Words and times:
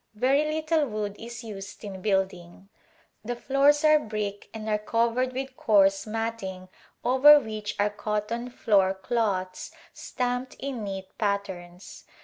Very 0.15 0.45
little 0.51 0.87
wood 0.87 1.15
is 1.19 1.43
used 1.43 1.83
in 1.83 2.01
building. 2.01 2.69
The 3.23 3.35
floors 3.35 3.83
are 3.83 3.99
brick 3.99 4.49
and 4.51 4.67
are 4.67 4.79
covered 4.79 5.31
with 5.31 5.55
coarse 5.55 6.07
matting 6.07 6.69
over 7.05 7.39
which 7.39 7.75
are 7.79 7.91
cotton 7.91 8.49
floor 8.49 8.95
cloths 8.95 9.69
stamped 9.93 10.55
in 10.55 10.83
neat 10.83 11.15
patterns. 11.19 12.05